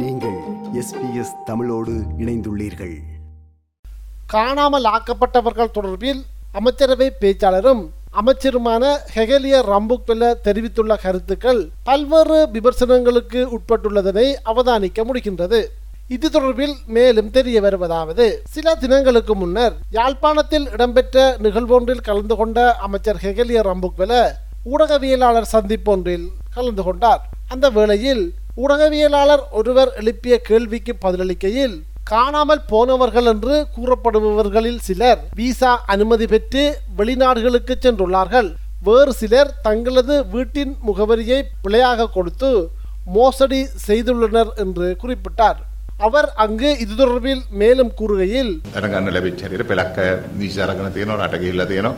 நீங்கள் 0.00 0.38
எஸ்பிஎஸ் 0.72 1.34
தமிழோடு 1.44 1.92
இணைந்துள்ளீர்கள். 2.18 2.94
காணாமல் 4.26 4.84
ஆக்கப்பட்டவர்கள் 4.84 5.70
தொடர்பில் 5.74 6.22
அமைச்சரவை 6.52 7.12
பேச்சாளரும் 7.20 7.82
அமைச்சருமான 8.20 8.96
ஹெகலிய 9.14 9.60
ரம்புக்வெல்ல 9.70 10.40
தெரிவித்துள்ள 10.40 10.96
கருத்துக்கள் 10.96 11.70
பல்வேறு 11.84 12.48
விமர்சனங்களுக்கு 12.52 13.48
உட்பட்டுள்ளதனை 13.56 14.34
அவதானிக்க 14.44 15.04
முடிகின்றது. 15.10 15.64
இது 16.08 16.28
தொடர்பில் 16.28 16.74
மேலும் 16.86 17.30
தெரிய 17.30 17.60
வருவதாவது. 17.60 18.42
சில 18.44 18.74
தினங்களுக்கு 18.74 19.34
முன்னர் 19.34 19.76
யாழ்ப்பாணத்தில் 19.90 20.70
இடம்பெற்ற 20.70 21.36
நிகழ்வொன்றில் 21.42 22.06
கலந்து 22.08 22.36
கொண்ட 22.36 22.76
அமைச்சர் 22.76 23.20
ஹெகலிய 23.22 23.62
ரம்புக்வெல 23.70 24.30
ஊடகவியலாளர் 24.72 25.52
சந்திப்பொன்றில் 25.52 26.28
கலந்து 26.54 26.82
கொண்டார். 26.82 27.28
அந்த 27.48 27.70
வேளையில் 27.70 28.34
ஊடகவியலாளர் 28.62 29.40
ஒருவர் 29.50 29.90
எழுப்பிய 30.00 30.34
கேள்விக்கு 30.48 30.92
பதிலளிக்கையில் 31.00 31.74
காணாமல் 32.10 32.60
போனவர்கள் 32.66 33.28
என்று 33.30 33.54
கூறப்படுபவர்களில் 33.76 34.78
சிலர் 34.78 35.20
விசா 35.38 35.72
அனுமதி 35.94 36.26
பெற்று 36.26 36.62
வெளிநாடுகளுக்கு 36.98 37.74
சென்றுள்ளார்கள். 37.84 38.48
வேறு 38.82 39.12
சிலர் 39.12 39.50
தங்களது 39.62 40.16
வீட்டின் 40.34 40.76
முகவரியை 40.86 41.40
பிழையாக 41.62 42.08
கொடுத்து 42.08 42.50
மோசடி 43.16 43.60
செய்துள்ளனர் 43.86 44.52
என்று 44.64 44.96
குறிப்பிட்டார். 45.02 45.58
அவர் 45.96 46.32
அங்கு 46.34 46.78
இது 46.78 46.94
தொடர்பில் 46.94 47.42
மேலும் 47.50 47.92
கூறுகையில் 47.96 48.60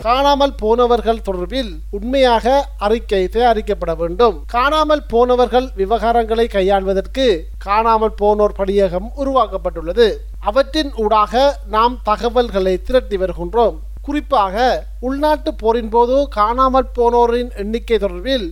காணாமல் 0.00 0.54
போனவர்கள் 0.54 1.22
தொடர்பில் 1.24 1.78
உண்மையாக 1.90 2.68
அறிக்கை 2.78 3.28
தயாரிக்கப்பட 3.32 3.96
வேண்டும். 3.96 4.44
காணாமல் 4.46 5.02
போனவர்கள் 5.06 5.70
விவகாரங்களை 5.76 6.46
கையாள்வதற்கு 6.48 7.48
காணாமல் 7.58 8.14
போனோர் 8.20 8.56
பணியகம் 8.56 9.12
உருவாக்கப்பட்டுள்ளது. 9.16 10.12
அவற்றின் 10.40 10.92
ஊடாக 10.94 11.60
நாம் 11.68 12.00
தகவல்களை 12.02 12.82
திரட்டி 12.82 13.16
வருகின்றோம். 13.16 13.76
குறிப்பாக 14.02 14.86
உள்நாட்டு 15.00 15.54
போரின் 15.54 15.88
போது 15.88 16.28
காணாமல் 16.28 16.90
போனோரின் 16.96 17.54
எண்ணிக்கை 17.54 17.98
தொடர்பில் 17.98 18.50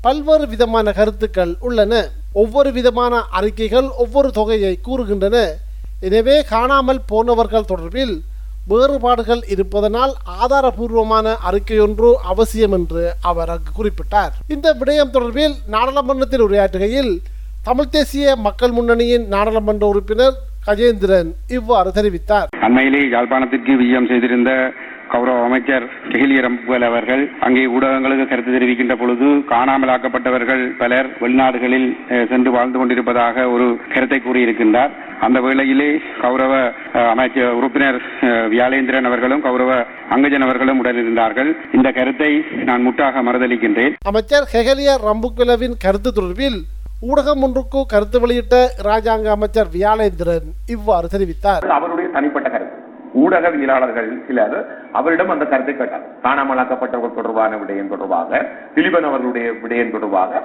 பல்வேறு 0.00 0.48
விதமான 0.48 0.92
கருத்துக்கள் 0.92 1.56
உள்ளன. 1.60 2.10
ஒவ்வொரு 2.42 2.70
விதமான 2.78 3.14
அறிக்கைகள் 3.38 3.88
ஒவ்வொரு 4.02 4.28
தொகையை 4.38 4.72
கூறுகின்றன. 4.86 5.36
எனவே 6.08 6.36
காணாமல் 6.52 7.02
போனவர்கள் 7.10 7.68
தொடர்பில் 7.72 8.14
வேறுபாடுகள் 8.70 9.42
இருப்பதனால் 9.54 10.12
ஆதாரபூர்வமான 10.42 11.26
அறிக்கையொன்று 11.48 12.10
அவசியம் 12.32 12.74
என்று 12.78 13.02
அவர் 13.30 13.52
அங்கு 13.54 13.72
குறிப்பிட்டார். 13.78 14.32
இந்த 14.54 14.68
விடயம் 14.80 15.14
தொடர்பில் 15.16 15.54
நாடாளுமன்றத்தில் 15.74 16.44
உரையாற்றுகையில் 16.46 17.12
தமிழ் 17.68 17.92
தேசிய 17.96 18.36
மக்கள் 18.46 18.74
முன்னணியின் 18.78 19.26
நாடாளுமன்ற 19.34 19.84
உறுப்பினர் 19.92 20.34
கஜேந்திரன் 20.66 21.30
இவ்வாறு 21.58 21.90
தெரிவித்தார். 21.98 22.50
அண்மையிலே 22.66 23.04
யாழ்ப்பாணத்திற்கு 23.14 23.72
விஜயம் 23.82 24.10
செய்திருந்த 24.10 24.50
கௌரவ 25.12 25.40
அமைச்சர் 25.46 25.84
கெஹிலி 26.10 26.36
ரம்புவல் 26.44 26.84
அவர்கள் 26.88 27.22
அங்கே 27.46 27.64
ஊடகங்களுக்கு 27.74 28.24
கருத்து 28.30 28.54
தெரிவிக்கின்ற 28.54 28.94
பொழுது 29.00 29.26
காணாமலாக்கப்பட்டவர்கள் 29.50 30.62
பலர் 30.80 31.08
வெளிநாடுகளில் 31.22 31.86
சென்று 32.30 32.50
வாழ்ந்து 32.56 32.78
கொண்டிருப்பதாக 32.78 33.44
ஒரு 33.54 33.66
கருத்தை 33.94 34.18
கூறியிருக்கின்றார். 34.20 34.92
அந்த 35.26 35.38
வேளையிலே 35.46 35.90
கௌரவ 36.22 36.54
அமைச்சர் 37.12 37.56
உறுப்பினர் 37.58 37.98
வியாழேந்திரன் 38.54 39.08
அவர்களும் 39.10 39.44
கௌரவ 39.46 39.72
அங்கஜன் 40.16 40.46
அவர்களும் 40.46 40.80
உடனிருந்தார்கள். 40.82 41.50
இந்த 41.78 41.90
கருத்தை 41.98 42.32
நான் 42.70 42.86
முற்றாக 42.86 43.22
மறுதளிக்கின்றேன். 43.28 43.96
அமைச்சர் 44.12 44.48
ஹெகலிய 44.54 44.96
ரம்புக்குலவின் 45.08 45.80
கருத்து 45.86 46.10
தொடர்பில் 46.10 46.58
ஊடகம் 47.04 47.42
ஒன்றுக்கு 47.42 47.80
கருத்து 47.86 48.18
வெளியிட்ட 48.22 48.56
ராஜாங்க 48.86 49.28
அமைச்சர் 49.34 49.70
வியாழேந்திரன் 49.74 50.46
இவ்வாறு 50.74 51.06
தெரிவித்தார். 51.14 51.64
அவருடைய 51.78 52.08
தனிப்பட்ட 52.14 52.48
கருத்து. 52.48 52.76
ஊடகவியலாளர்கள் 53.22 54.08
சிலர் 54.26 54.54
அவரிடம் 54.92 55.32
அந்த 55.34 55.44
கருத்தை 55.44 55.74
கேட்டார். 55.74 56.06
காணாமலாக்கப்பட்டவர்கள் 56.24 57.18
தொடர்பான 57.18 57.58
விடயம் 57.60 57.92
தொடர்பாக 57.92 58.30
திலீபன் 58.76 59.08
அவர்களுடைய 59.10 59.48
விடயம் 59.62 59.92
தொடர்பாக 59.92 60.40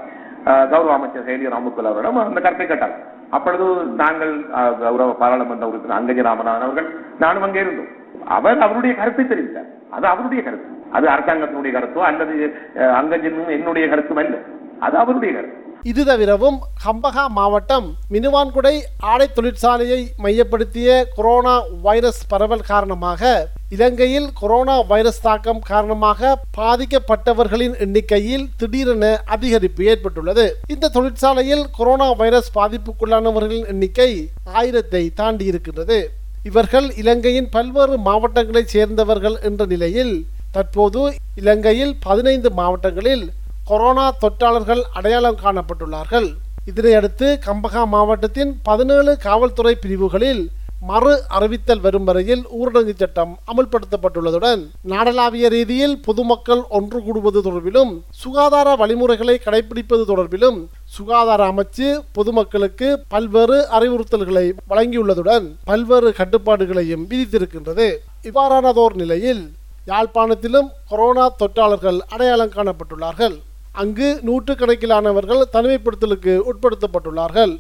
கௌரவ 0.72 0.92
அமைச்சர் 0.94 1.26
செயலி 1.28 1.48
ராமகுல் 1.54 1.90
அவரிடம் 1.90 2.20
அந்த 2.22 2.40
கருத்தை 2.40 2.66
கேட்டார். 2.68 2.94
அப்பொழுது 3.32 3.66
நாங்கள் 3.96 4.32
அஹ், 4.58 4.76
கௌரவ 4.82 5.10
பாராளுமன்ற 5.18 5.66
உறுப்பினர் 5.68 5.98
அங்கஜ 5.98 6.22
ராமநாதன் 6.28 6.66
அவர்கள் 6.66 6.88
நானும் 7.20 7.46
அங்கே 7.48 7.60
இருந்தோம். 7.60 7.90
அவர் 8.30 8.64
அவருடைய 8.66 8.94
கருத்தை 8.96 9.26
தெரிவித்தார். 9.26 9.68
அது 9.92 10.06
அவருடைய 10.08 10.42
கருத்து. 10.44 10.68
அது 10.92 11.08
அரசாங்கத்தினுடைய 11.08 11.72
கருத்தோ 11.76 12.02
அல்லது 12.10 12.36
அஹ், 12.80 12.94
அங்கஜனும் 13.00 13.52
என்னுடைய 13.58 13.88
கருத்தும் 13.90 14.22
அல்ல. 14.24 14.38
அது 14.80 14.98
அவருடைய 14.98 15.32
கருத்து. 15.34 15.58
இது 15.84 16.04
தவிரவும் 16.06 16.58
ஹம்பகா 16.86 17.24
மாவட்டம் 17.28 17.86
மினுவான்குடை 18.12 18.74
ஆடை 19.00 19.28
தொழிற்சாலையை 19.36 20.00
மையப்படுத்திய 20.18 21.06
கொரோனா 21.16 21.54
வைரஸ் 21.82 22.28
பரவல் 22.28 22.66
காரணமாக 22.68 23.22
இலங்கையில் 23.70 24.34
கொரோனா 24.34 24.76
வைரஸ் 24.82 25.22
தாக்கம் 25.22 25.60
காரணமாக 25.60 26.36
பாதிக்கப்பட்டவர்களின் 26.58 27.78
எண்ணிக்கையில் 27.78 28.50
திடீரென 28.58 29.22
அதிகரிப்பு 29.26 29.84
ஏற்பட்டுள்ளது. 29.84 30.46
இந்த 30.68 30.90
தொழிற்சாலையில் 30.90 31.66
கொரோனா 31.78 32.12
வைரஸ் 32.12 32.52
பாதிப்புக்குள்ளானவர்களின் 32.56 33.66
எண்ணிக்கை 33.66 34.30
ஆயிரத்தை 34.54 35.14
தாண்டி 35.14 35.46
இருக்கின்றது. 35.46 36.10
இவர்கள் 36.44 36.96
இலங்கையின் 36.96 37.50
பல்வேறு 37.50 37.98
மாவட்டங்களைச் 37.98 38.74
சேர்ந்தவர்கள் 38.76 39.40
என்ற 39.42 39.66
நிலையில் 39.66 40.26
தற்போது 40.52 41.02
இலங்கையில் 41.36 41.96
பதினைந்து 42.00 42.50
மாவட்டங்களில் 42.52 43.26
கொரோனா 43.70 44.06
தொற்றாளர்கள் 44.22 44.82
அடையாளம் 44.98 45.42
காணப்பட்டுள்ளார்கள். 45.44 46.28
இதனையடுத்து 46.70 47.28
கம்பகா 47.46 47.82
மாவட்டத்தின் 47.88 48.52
பதினேழு 48.64 49.12
காவல்துறை 49.18 49.76
பிரிவுகளில் 49.76 50.42
மறு 50.90 51.14
அறிவித்தல் 51.38 51.82
வரும் 51.86 52.04
வரையில் 52.04 52.42
ஊரடங்கு 52.60 52.94
சட்டம் 52.96 53.32
அமல்படுத்தப்பட்டுள்ளதுடன் 53.52 54.62
நாடளாவிய 54.92 55.48
ரீதியில் 55.56 55.96
பொதுமக்கள் 56.02 56.62
ஒன்று 56.78 57.00
கூடுவது 57.04 57.42
தொடர்பிலும் 57.42 57.92
சுகாதார 58.22 58.76
வழிமுறைகளை 58.76 59.36
கடைபிடிப்பது 59.46 60.06
தொடர்பிலும் 60.12 60.60
சுகாதார 60.86 61.52
அமைச்சு 61.52 61.90
பொதுமக்களுக்கு 62.14 62.90
பல்வேறு 63.08 63.60
அறிவுறுத்தல்களை 63.80 64.46
வழங்கியுள்ளதுடன் 64.70 65.48
பல்வேறு 65.66 66.12
கட்டுப்பாடுகளையும் 66.18 67.06
விதித்திருக்கின்றது. 67.12 67.90
இவ்வாறானதோர் 68.24 68.98
நிலையில் 69.04 69.44
யாழ்ப்பாணத்திலும் 69.92 70.72
கொரோனா 70.90 71.28
தொற்றாளர்கள் 71.40 72.00
அடையாளம் 72.10 72.56
காணப்பட்டுள்ளார்கள். 72.58 73.38
அங்கு 73.82 74.10
நூற்றுக்கணக்கிலானவர்கள் 74.28 75.42
தனிமைப்படுத்தலுக்கு 75.56 76.34
உட்படுத்தப்பட்டுள்ளார்கள். 76.52 77.54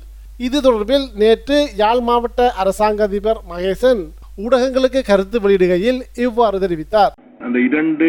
இது 0.47 0.57
தொடர்பில் 0.65 1.05
நேற்று 1.21 1.57
யாழ் 1.81 2.03
மாவட்ட 2.07 2.41
அரசாங்க 2.61 3.03
அதிபர் 3.09 3.41
மகேசன் 3.51 4.01
ஊடகங்களுக்கு 4.43 5.01
கருத்து 5.07 5.37
வெளியிடுகையில் 5.43 5.99
இவ்வாறு 6.25 6.57
தெரிவித்தார். 6.63 7.13
அந்த 7.47 7.57
இரண்டு 7.67 8.07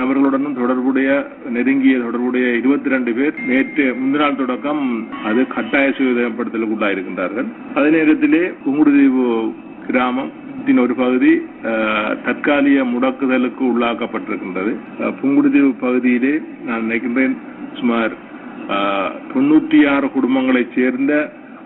நபர்களுடனும் 0.00 0.56
தொடர்புடைய 0.60 1.08
நெருங்கிய 1.56 1.96
தொடர்புடைய 2.04 2.46
இருபத்தி 2.60 2.88
ரெண்டு 2.94 3.12
பேர் 3.18 3.36
நேற்று 3.50 3.84
முந்தினாள் 4.00 4.40
தொடக்கம் 4.40 4.82
அது 5.28 5.42
கட்டாய 5.54 5.88
சுயதப்படுத்தலுக்குள்ளாயிருக்கின்றார்கள் 5.98 7.48
அதே 7.78 7.90
நேரத்திலே 7.96 8.42
புங்குடுதீவு 8.64 9.26
கிராமம் 9.86 10.32
த்தின் 10.66 10.80
ஒரு 10.84 10.94
பகுதி 11.00 11.30
தற்காலிக 12.26 12.84
முடக்குதலுக்கு 12.92 13.62
உள்ளாக்கப்பட்டிருக்கின்றது. 13.72 14.72
புங்குடுதீவு 15.18 15.68
பகுதியிலே 15.82 16.32
நான் 16.66 16.82
நினைக்கின்றேன் 16.86 17.34
சுமார் 17.78 18.14
தொண்ணூற்றி 19.32 19.78
ஆறு 19.92 20.06
குடும்பங்களைச் 20.16 20.74
சேர்ந்த 20.76 21.12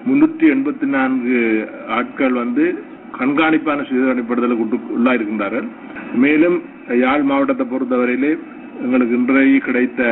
முன்னூற்றி 0.08 0.46
எண்பத்தி 0.54 0.88
நான்கு 0.96 1.38
ஆட்கள் 1.98 2.36
வந்து 2.42 2.66
கண்காணிப்பான 3.18 3.86
சுயதனிப்படுதலுக்கு 3.90 4.80
உள்ளாயிருக்கின்றார்கள். 4.96 5.68
மேலும் 6.24 6.58
யாழ் 7.04 7.26
மாவட்டத்தை 7.30 7.66
பொறுத்தவரையிலே 7.72 8.32
எங்களுக்கு 8.84 9.16
இன்றைய 9.20 9.58
கிடைத்த 9.68 10.02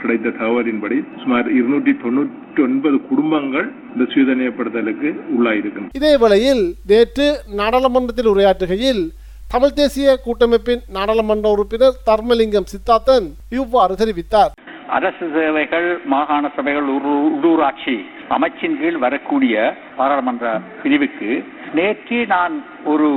கிடைத்த 0.00 0.34
தகவலின்படி 0.40 0.98
சுமார் 1.22 1.48
இருநூற்றி 1.58 1.94
தொண்ணூற்றி 2.04 2.45
ஒன்பது 2.62 3.00
குடும்பங்கள் 3.08 3.72
இந்த 3.92 4.04
சுயதனியப்படுத்தலுக்கு 4.04 5.08
உள்ளாயிருக்கின்றன 5.36 5.94
இதேவேளையில் 5.94 6.64
நேற்று 6.86 7.26
நாடாளுமன்றத்தில் 7.54 8.26
உரையாற்றுகையில் 8.26 9.02
தமிழ் 9.48 9.72
தேசிய 9.72 10.16
கூட்டமைப்பின் 10.24 10.82
நாடாளுமன்ற 10.88 11.48
உறுப்பினர் 11.50 11.98
தர்மலிங்கம் 12.06 12.70
சித்தார்த்தன் 12.72 13.26
இவ்வாறு 13.50 13.94
தெரிவித்தார். 13.94 14.52
அரசு 14.88 15.30
சேவைகள் 15.34 16.00
மாகாண 16.04 16.50
சபைகள் 16.56 16.82
உள்ளூ- 16.82 17.30
உள்ளூராட்சி 17.30 17.94
அமைச்சின் 18.28 18.78
கீழ் 18.80 18.96
வரக்கூடிய 18.96 19.54
பாராளுமன்ற 19.96 20.46
பிரிவுக்கு 20.82 21.30
நேற்று 21.74 22.26
நான் 22.26 22.54
ஒரு 22.84 23.08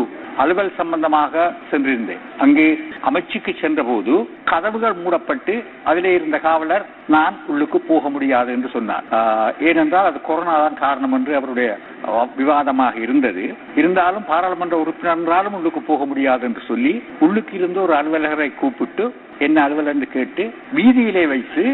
அலுவல் 0.41 0.71
சம்பந்தமாக 0.79 1.33
சென்றிருந்தேன். 1.69 2.23
அங்கே 2.43 2.65
அமைச்சுக்கு 3.09 3.51
சென்றபோது 3.61 4.13
கதவுகள் 4.51 4.95
மூடப்பட்டு 5.03 5.53
அதிலே 5.89 6.11
இருந்த 6.17 6.37
காவலர் 6.47 6.85
நான் 7.15 7.35
உள்ளுக்கு 7.51 7.79
போக 7.91 8.09
முடியாது 8.15 8.49
என்று 8.55 8.69
சொன்னார். 8.75 9.05
ஏனென்றால் 9.69 10.09
அது 10.09 10.19
கொரோனா 10.29 10.55
தான் 10.63 10.81
காரணம் 10.85 11.15
என்று 11.17 11.33
அவருடைய 11.39 11.69
விவாதமாக 12.41 12.95
இருந்தது. 13.05 13.45
இருந்தாலும் 13.81 14.27
பாராளுமன்ற 14.31 14.77
உறுப்பினர் 14.83 15.17
என்றாலும் 15.19 15.57
உள்ளுக்கு 15.59 15.83
போக 15.91 16.05
முடியாது 16.11 16.45
என்று 16.49 16.63
சொல்லி 16.71 16.93
உள்ளுக்கு 17.27 17.55
இருந்து 17.59 17.81
ஒரு 17.85 17.95
அலுவலகரை 17.99 18.49
கூப்பிட்டு 18.55 19.05
என்ன 19.47 19.57
அலுவலர்? 19.65 19.93
என்று 19.95 20.09
கேட்டு 20.17 20.43
வீதியிலே 20.77 21.23
வைத்து 21.33 21.65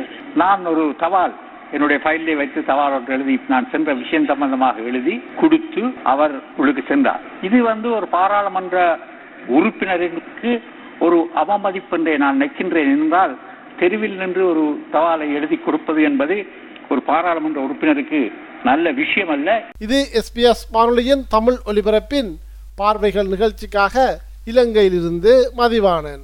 நான் 0.42 0.72
ஒரு 0.74 0.84
தவால் 1.04 1.36
என்னுடைய 1.72 2.02
ஃபைலிலே 2.04 2.36
வைத்து 2.36 2.66
தபால் 2.66 2.94
ஒன்று 2.94 3.14
எழுதி 3.14 3.40
நான் 3.48 3.70
சென்ற 3.72 3.94
விஷயம் 3.94 4.26
சம்பந்தமாக 4.26 4.82
எழுதி 4.82 5.22
கொடுத்து 5.40 5.84
அவர் 6.04 6.34
உங்களுக்கு 6.58 6.84
சென்றார். 6.88 7.22
இது 7.42 7.64
வந்து 7.64 7.92
ஒரு 7.92 8.08
பாராளுமன்ற 8.08 9.00
உறுப்பினருக்கு 9.48 10.62
ஒரு 11.00 11.18
அவமதிப்பு 11.34 11.98
என்றே 11.98 12.18
நான் 12.18 12.42
நிற்கின்றேன் 12.42 12.92
என்றால் 12.98 13.38
தெருவில் 13.80 14.16
நின்று 14.16 14.44
ஒரு 14.48 14.80
தவாலை 14.94 15.28
எழுதி 15.34 15.58
கொடுப்பது 15.58 16.04
என்பது 16.04 16.46
ஒரு 16.90 17.02
பாராளுமன்ற 17.02 17.60
உறுப்பினருக்கு 17.66 18.32
நல்ல 18.64 18.92
விஷயம் 18.92 19.30
அல்ல. 19.30 19.50
இது 19.80 19.98
எஸ்பிஎஸ் 20.20 20.64
வானொலியின் 20.72 21.24
தமிழ் 21.30 21.58
ஒலிபரப்பின் 21.66 22.32
பார்வைகள் 22.76 23.28
நிகழ்ச்சிக்காக 23.28 24.20
இலங்கையிலிருந்து 24.46 25.34
மதிவானன் 25.58 26.24